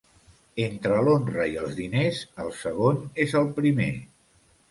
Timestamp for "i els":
1.51-1.75